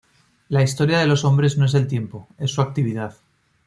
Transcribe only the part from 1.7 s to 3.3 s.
el tiempo, es su actividad.